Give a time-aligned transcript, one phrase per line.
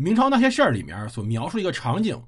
[0.00, 2.18] 明朝那些事儿里面所描述一个场景，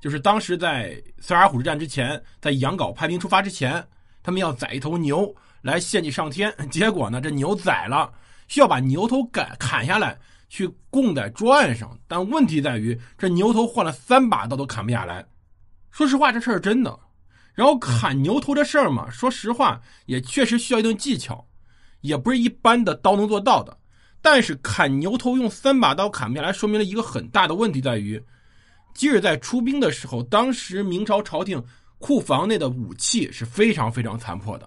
[0.00, 3.86] 就是当时在萨尔浒之战之前，在杨镐派兵出发之前，
[4.20, 5.32] 他们要宰一头牛
[5.62, 8.12] 来献祭上天， 结果呢，这牛宰了，
[8.48, 15.24] 需要把牛头砍砍下来去供在桌案上，但问题在于这牛头换了三把刀都砍不下来。
[15.92, 16.98] 说实话，这事儿真的。
[17.54, 21.46] 然后砍牛头这事儿嘛，说实话也确实需要一定技巧，
[22.00, 23.78] 也不是一般的刀能做到的。
[24.24, 28.18] 但是砍牛头用三把刀砍不下来，说明了一个很大的问题，在于，
[28.94, 31.62] 即使在出兵的时候，当时明朝朝廷
[31.98, 34.66] 库房内的武器是非常非常残破的，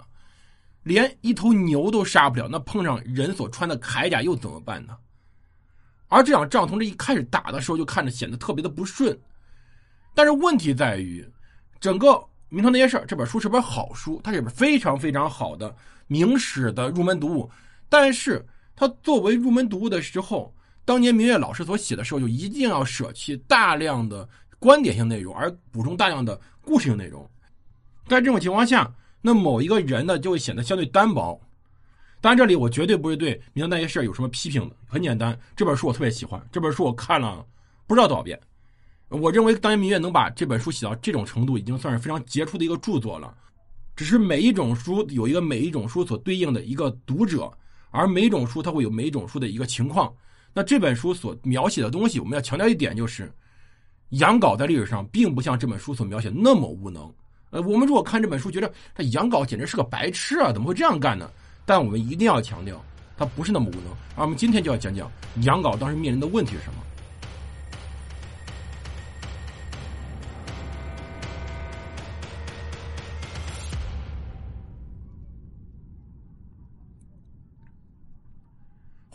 [0.83, 4.95] 连一头牛都杀不了，那碰上人所穿的铠甲又怎么办呢？
[6.07, 9.19] 而这场仗从这一开始打的时候就看着显得特别的不顺。
[10.13, 11.27] 但是问题在于，
[11.79, 12.23] 整个。
[12.49, 15.75] 明朝那些事儿，这本书是本好书，它是本非常非常好的
[16.07, 17.49] 明史的入门读物。
[17.89, 18.45] 但是，
[18.77, 20.53] 它作为入门读物的时候，
[20.85, 27.27] 当年明月老师所写的时候，就一定要舍弃大量的观点性内容，而补充大量的故事性内容。
[28.07, 31.41] 在这种情况下，那某一个人呢，就会显得相对单薄。
[32.21, 34.75] 当然，这里我绝对不是对明朝那些事儿有什么批评的。
[34.87, 37.43] 很简单，这本书我特别喜欢，这本书我看了
[37.87, 38.39] 不知道多少遍。
[39.09, 43.35] 我认为当年明月能把这本书写到这种程度，已经算是非常杰出的一个著作了。
[43.95, 47.51] 只是每一种书有一个每一种书所对应的一个读者，
[47.91, 50.13] 而每种书它会有每种书的一个情况。
[50.53, 53.31] 那这本书所描写的东西，我们要强调一点，就是
[54.09, 57.11] 杨镐在历史上并不像这本书所描写那么无能。
[57.49, 61.29] 呃，我们如果看这本书，觉得他杨镐简直是个白痴啊，怎么会这样干呢？
[61.65, 62.83] 但我们一定要强调，
[63.17, 63.83] 他不是那么无能。
[64.15, 65.11] 而我们今天就要讲讲
[65.41, 66.79] 杨镐当时面临的问题是什么。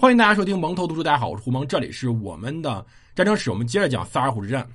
[0.02, 4.68] 欢迎大家收听蒙头读书，大家好，我是胡蒙，这里是我们的战争史，我们接着讲萨尔浒之战。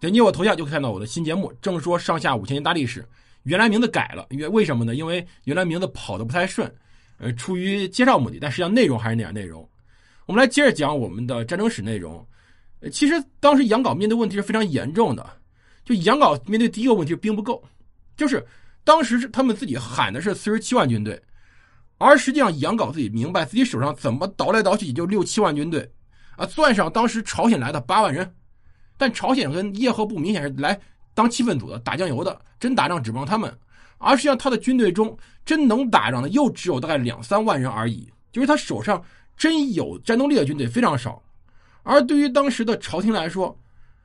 [0.00, 3.02] 点击我头像就可以看到我的新节目《正说上下五千年大历史》，
[3.44, 4.96] 原来名字改了，因为为什么呢？
[4.96, 6.68] 因为原来名字跑的不太顺，
[7.18, 9.64] 呃，出于介绍目的，但实际上内容还是那点内容。
[10.26, 12.26] 我们来接着讲我们的战争史内容。
[12.80, 15.24] 呃，其实当时杨镐面对问题是非常严重的，
[15.84, 17.62] 就杨镐面对第一个问题是兵不够，
[18.16, 18.44] 就是
[18.82, 21.22] 当时是他们自己喊的是四十七万军队。
[22.02, 25.86] 而实际上，杨镐自己明白自己手上怎么倒来倒去也就六七万军队，
[26.36, 28.34] 啊，算上当时朝鲜来的八万人，
[28.96, 30.80] 但朝鲜跟叶赫部明显是来
[31.12, 33.54] 当气氛组的，打酱油的，真打仗指不上他们。
[33.98, 39.04] 而实际上，他的军队中真能打仗的又只有大概两三万人而已，就是他手上
[39.36, 41.22] 真有战斗力的军队非常少。
[41.82, 43.54] 而对于当时的朝廷来说，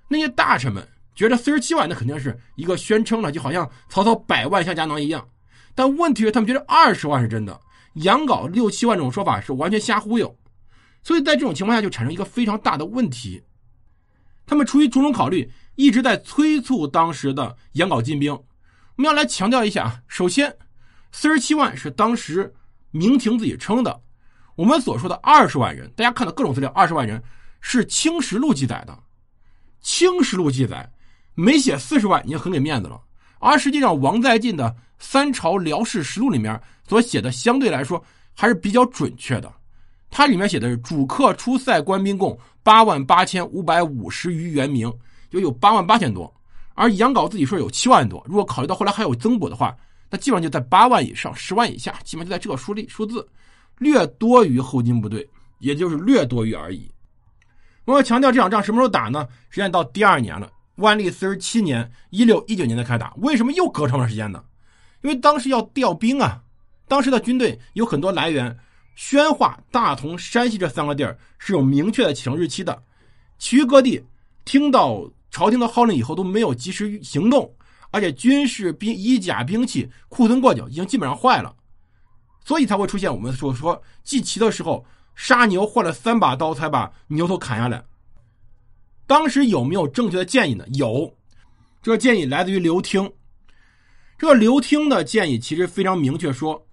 [0.09, 0.85] 那些大臣们
[1.15, 5.25] 觉得四十七万那肯定是一个宣称了，就好像曹操百万像家囊一样。
[5.73, 7.57] 但问题是，他们觉得二十万是真的。
[7.95, 10.37] 杨镐六七万这种说法是完全瞎忽悠，
[11.03, 13.43] 所以在这种情况下就产生一个非常大的问题。
[14.45, 18.31] 他们出于种种考虑，一直在催促当时的杨镐进兵。
[18.33, 20.55] 我们要来强调一下啊，首先，
[21.11, 22.53] 四十七万是当时
[22.91, 24.01] 明廷自己称的，
[24.55, 27.23] 我们所说的二十万人，大家看到各种资料，二十万人
[27.59, 28.93] 是《清实录》记载的，
[29.81, 30.91] 《清实录》记载
[31.33, 33.01] 没写四十万已经很给面子了，
[33.45, 34.75] 而实际上王在晋的。
[34.97, 38.01] 三朝辽史实录里面所写的相对来说
[38.33, 39.53] 还是比较准确的，
[40.09, 44.91] 它里面写的是主客出塞官兵共八万八千五百五十余元名，
[45.29, 46.33] 就有八万八千多，
[46.75, 48.25] 而杨镐自己说有七万多。
[48.25, 49.75] 如果考虑到后来还有增补的话，
[50.09, 53.27] 那基本上就在八万以上，十万以下，基本就在这个数例数字，
[53.79, 55.29] 略多于后金部队，
[55.59, 56.89] 也就是略多于而已。
[57.83, 59.27] 我要强调，这场仗什么时候打呢？
[59.49, 63.13] 实际上到第二年了，万历四十七年一六一九年的开打。
[63.17, 64.43] 为什么又隔这么长时间呢？
[65.01, 66.41] 因为当时要调兵啊，
[66.87, 68.57] 当时的军队有很多来源，
[68.95, 72.83] 宣化、大同、山西这三个地儿是有明确的启程日期的，
[73.37, 74.03] 其余各地
[74.43, 77.53] 听到朝廷的号令以后都没有及时行动，
[77.91, 81.55] 而且军事兵衣甲兵器库存过久，已经基本上坏了，
[82.43, 87.83] 所以才会出现我们所说祭旗的时候杀牛换了三把刀才把牛头砍下来。
[89.07, 90.65] 当时有没有正确的建议呢？
[90.73, 91.13] 有，
[91.81, 93.11] 这个建议来自于刘听。
[94.17, 96.65] 这个刘听的建议其实非常明确，说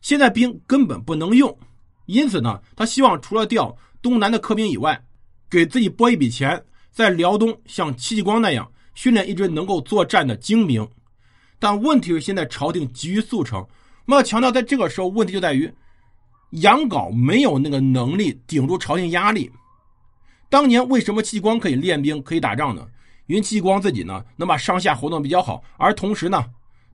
[0.00, 1.58] 现在兵根本不能用，
[2.06, 5.02] 因此呢，他希望除了调东南的客兵以外，
[5.48, 10.86] 给自己拨一笔钱，在辽东像戚继光那样训练一支能够作战的精兵。
[11.58, 13.66] 但问题是，现在朝廷急于速成，我
[14.06, 15.72] 们要强调，在这个时候，问题就在于
[16.50, 19.50] 杨镐没有那个能力顶住朝廷压力。
[20.50, 22.86] 当年为什么戚光可以练兵、可以打仗呢？
[23.26, 26.44] 因为戚光自己呢，能把上下活动比较好，而同时呢。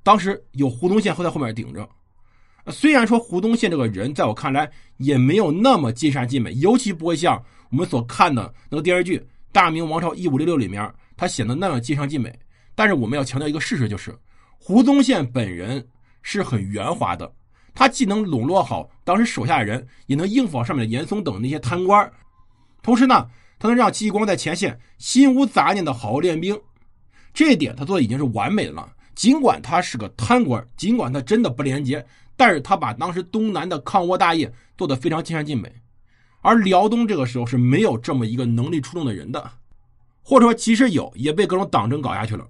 [0.02, 1.88] 当时有胡宗宪会在后面顶着，
[2.68, 9.18] 虽然说胡宗宪这个人在我看来也没有那么尽善尽美，尤其不会像我们所看的那个电视剧
[9.50, 12.32] 《大明王朝一五六六》里面他显得那么尽善尽美。
[12.76, 14.16] 但是我们要强调一个事实，就是
[14.60, 15.84] 胡宗宪本人
[16.22, 17.28] 是很圆滑的，
[17.74, 22.08] 他既能笼络好当时手下的人，也能应付好上面的严嵩等那些贪官，
[22.80, 26.58] 同时呢，他能让戚继光在前线心无杂念的好好练兵，
[27.32, 28.92] 这一点他做的已经是完美了。
[29.14, 32.04] 尽管他是个贪官，尽管他真的不廉洁。
[32.38, 35.72] 但是他把当时东南的抗倭大业做得非常尽善尽美，
[36.42, 39.50] 而辽东这个时候是没有这么一个能力出众的人的，
[40.22, 42.46] 或者说即使有，也被各种党争搞下去了。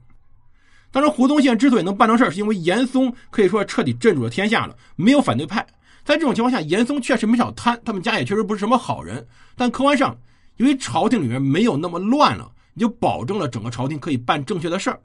[0.91, 5.65] 当时胡宗宪之所以能办成事是因为严嵩可以说彻底镇住了天下了，没有反对派。
[6.05, 9.25] 在这种情况下，严嵩确实没少贪，他们家也确实不是什么好人。
[9.55, 10.19] 但客观上，
[10.57, 15.01] 因为朝廷里面没有那么乱了，你就保证了整个朝廷可以办正确的事儿。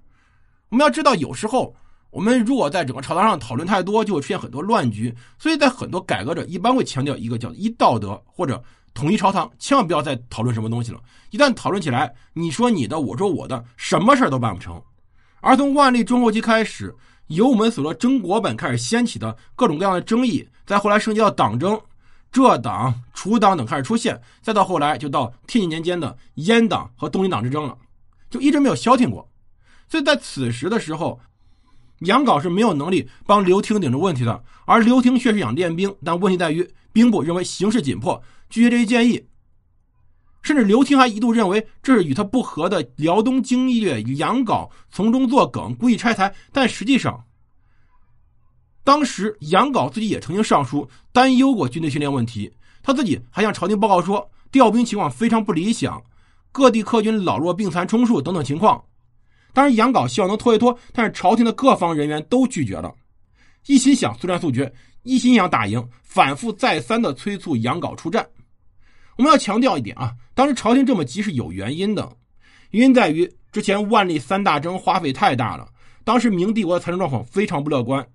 [0.70, 1.76] 我们要知道，有时候。
[2.12, 5.16] 我们如果在整个朝堂上讨论太多，就会出现很多乱局。
[5.40, 8.62] 所以在很多改革者一般会强调一个叫“一道德”或者
[8.94, 11.00] “统一朝堂”，千万不要再讨论什么东西了。
[11.30, 14.82] 一旦讨论起来，你说你的，我说我的，什么事儿都办不成。
[15.40, 16.94] 而从万历中后期开始，
[17.28, 21.80] 由我们所说争国本开始掀起的各种各样的争议，再后来升级到党争，
[22.32, 27.78] 浙党、楚党等开始出现，再到后来就到天启年间的阉党和东林党之争了，
[28.30, 29.30] 就一直没有消停过。
[29.90, 31.20] 所以在此时的时候。
[32.02, 39.28] 杨镐是没有能力帮刘廷顶住问题的，而刘廷确实想练兵，但问题在于兵部认为形势紧迫，拒绝这一建议。
[40.42, 46.34] 甚至刘廷还一度认为这是与他不和的辽东经略杨镐从中作梗，故意拆台。
[46.52, 47.24] 但实际上，
[48.84, 52.52] 当时杨镐自己也曾经上书担忧过军队训练问题，
[52.82, 56.02] 他自己还向朝廷报告说调兵情况非常不理想，
[56.52, 58.84] 各地客军老弱病残充数等等情况。
[59.54, 62.94] 当然，杨镐希望能拖一拖，但是朝廷的各方人员都拒绝了，
[63.68, 64.72] 一心想速战速决，
[65.04, 68.26] 一心想打赢，反复再三的催促杨镐出战。
[69.18, 72.10] 我们要强调一点啊，当时朝廷这么急是有原因的，
[72.72, 75.68] 原因在于之前万历三大征花费太大了，
[76.04, 78.08] 当时明帝国的财政状况非常不乐观，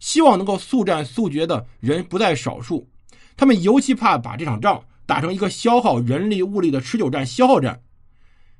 [0.00, 2.88] 希望能够速战速决的人不在少数，
[3.36, 7.80] 他们尤其怕把这场仗打成一个消耗人力物力的持久战、消耗战。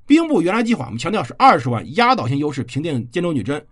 [0.07, 3.65] 兵部原来计划，我们强调是二十万压倒性优势平定建州女真，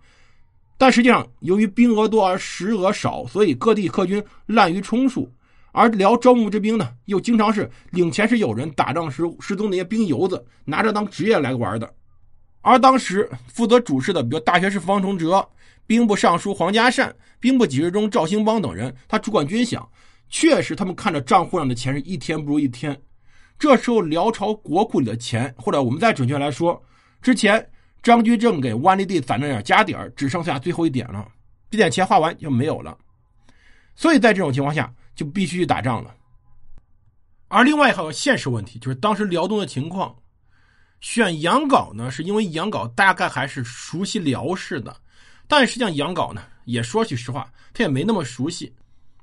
[0.77, 5.29] 但实际上由于兵额多而食额少，所以各地客军滥竽充数，
[5.71, 11.93] 而辽招募之兵呢，又经常是领钱时有人，打仗时失踪那些兵油子，拿着当职业来玩的。
[12.61, 15.45] 而当时负责主事的，比如大学士方崇哲、
[15.89, 19.83] 兵部尚书黄嘉善、兵部给事中赵兴邦等人，他主管军饷，
[20.29, 22.95] 确实他们看着账户上的钱是一天不如一天。
[23.57, 26.79] 这时候，辽朝国库里的钱，或者我们再准确来说，
[27.23, 27.67] 之前
[28.03, 31.27] 张居正给万历帝攒了点家底儿，只剩下最后一点了，
[31.71, 32.95] 这点钱花完就没有了。
[33.95, 36.13] 所以在这种情况下，就必须去打仗了。
[37.47, 40.15] 而另外还有现实问题，就是当时辽东的情况，
[41.01, 44.95] 选杨镐呢，是因为杨镐大概还是熟悉辽事的，
[45.49, 48.71] 但实际上杨镐呢，也说句实话，他也没那么熟悉，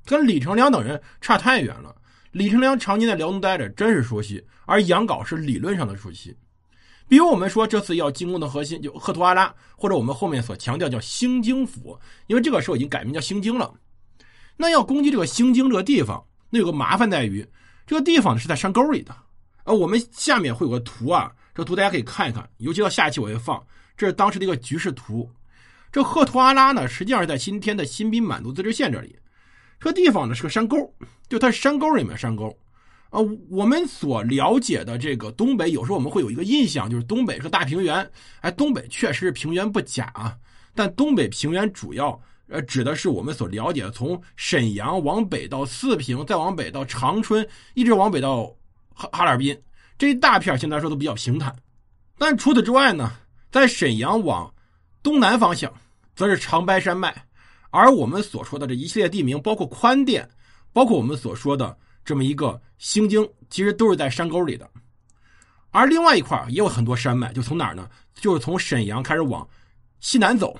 [0.04, 1.94] 跟李成梁等人差太远了。
[2.32, 6.36] 李成梁常年在辽东待着，真是熟悉；而杨镐是理论上的熟悉。
[7.06, 11.96] 比如我们说这次要进攻的核心就赫图阿拉，或者我们后面所强调叫兴京府，
[12.26, 13.72] 因为这个时候已经改名叫兴京了。
[14.56, 17.46] 那要攻击这个兴京这个地方，那有个麻烦在于，
[17.86, 19.16] 这个地方是在山沟里的。
[19.62, 23.64] 呃，我们下面会有个图啊，这图大家可以看一看，尤其到下期我会放。
[23.96, 25.30] 这是当时的一个局势图。
[25.96, 29.16] 这赫图阿拉呢，实际上是在今天的新宾满族自治县这里。
[29.80, 30.76] 这地方呢是个山沟，
[31.26, 32.54] 就它山沟里面山沟，
[33.08, 38.06] 啊，我们所了解的这个东北，有时候我们会有一个印象，就是东北是大平原，
[38.40, 40.36] 哎，东北确实是平原不假啊，
[40.74, 48.54] 但东北平原主要呃指的是我们所了解的，从沈阳往北到四平，再往北到长春，一直往北到
[48.92, 49.58] 哈哈尔滨。
[49.96, 51.56] 这一大片，现在说都比较平坦，
[52.18, 53.14] 但除此之外呢，
[53.50, 54.52] 在沈阳往
[55.02, 55.72] 东南方向，
[56.16, 57.24] 则是长白山脉。
[57.70, 60.28] 而我们所说的这一系列地名，包括宽甸，
[60.72, 64.68] 包括我们所说的这么一个兴京，其实都是在山沟里的。
[65.70, 67.88] 而另外一块也有很多山脉，就从哪儿呢？
[68.14, 69.46] 就是从沈阳开始往
[70.00, 70.58] 西南走，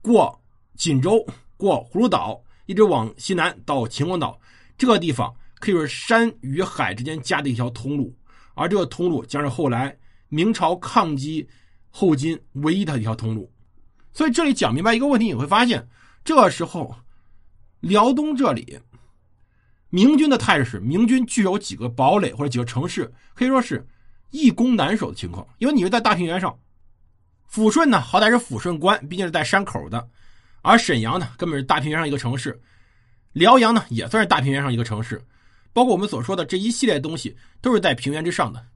[0.00, 0.40] 过
[0.76, 1.26] 锦州，
[1.56, 4.38] 过葫芦岛，一直往西南到秦皇岛。
[4.78, 8.14] 这个地方可以说是山与海之间加的一条通路，
[8.54, 9.96] 而这个通路将是后来
[10.28, 11.48] 明朝抗击
[11.90, 13.50] 后金唯一的一条通路。
[14.16, 15.86] 所以这里讲明白一个问题，你会发现。
[16.24, 16.96] 这时候，
[17.80, 18.80] 辽东这里，
[19.90, 23.86] 明军的态势明军具有几个堡垒或者几个城市，可以说是
[24.30, 25.46] 易攻难守的情况。
[25.58, 26.58] 因为你是在大平原上，
[27.52, 30.08] 抚顺呢好歹是抚顺关，毕竟是在山口的，
[30.62, 32.58] 而沈阳呢根本是大平原上一个城市，
[33.34, 35.22] 辽阳呢也算是大平原上一个城市，
[35.74, 38.66] 包括我们所说的这一系列东西都是在平原之上的。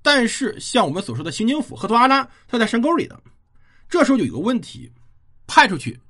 [0.00, 3.20] 但是像我们所说的行经府赫图阿拉，它在山沟里的。
[3.92, 4.90] 这时候就有个问题，
[5.46, 6.00] 派出去，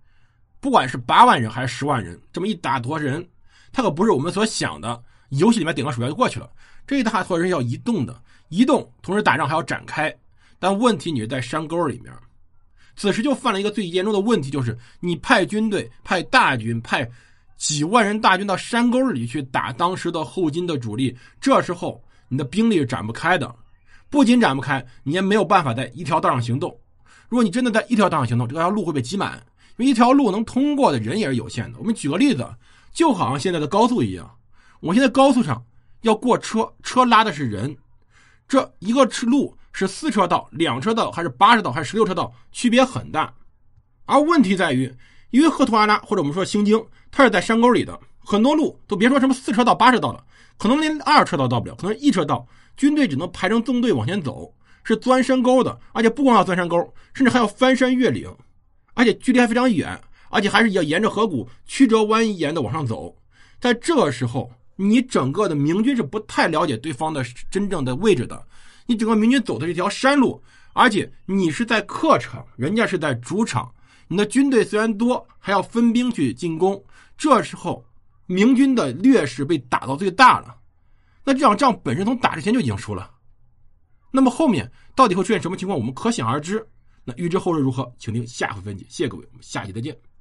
[0.61, 3.29] 不管是八万人还是十万人，这么一大坨人，
[3.73, 6.49] 他可不是我们所想的，游戏里面点个鼠标就过去了。
[6.87, 10.17] 这一大坨人要移动的，移动同时打仗还要展开。
[10.61, 12.15] 但问题你是在山沟里面，
[12.95, 17.11] 此时就犯了一个最严重的问题，就是你派军队、派大军、派
[17.57, 23.53] 几万人大军到山沟里去打当时的后金的主力，这时候你的兵力是展不开的，
[24.09, 26.79] 不仅展不开，你也没有办法在一条道上行动。
[27.33, 29.43] 如果你真的在一条道上行动，这条路会被挤满，
[29.79, 31.79] 因为一条路能通过的人也是有限的。
[31.79, 32.47] 我们举个例子，
[32.93, 34.31] 就好像现在的高速一样，
[34.81, 35.65] 我现在高速上
[36.03, 37.75] 要过车，车拉的是人，
[38.47, 43.33] 这一个车路是四车道、两车道还是八车道还是十六车道，区别很大。
[44.05, 44.95] 而问题在于，
[45.31, 50.23] 因为赫图阿拉或者我们说兴京，它是在山沟里的，很多路都别说什么四车道、八车道了，
[50.59, 52.47] 可能连二车道到不了，可能一车道，
[52.77, 54.53] 军队只能排成纵队往前走。
[54.85, 56.77] 是钻山沟的，而且不光要钻山沟，
[57.13, 58.29] 甚至还要翻山越岭，
[58.95, 63.15] 而且距离还非常远，而且还是要沿着河谷曲折蜿蜒的往上走。
[63.61, 68.45] 在这时候，你整个的明军是不太了解对方的真正的位置的。
[68.87, 73.73] 你整个明军走的这条山路，而且你是在客场，人家是在主场，
[74.09, 76.83] 你的军队虽然多，还要分兵去进攻。
[77.17, 77.85] 这时候，
[78.27, 80.57] 明军的劣势被打到最大了。
[81.23, 83.09] 那这场仗本身从打之前就已经输了。
[84.13, 86.65] 那么后面到底会出现什么情况，我们可想而知。
[87.05, 88.85] 那预知后事如何，请听下回分解。
[88.89, 90.12] 谢谢各位，我们下期再见。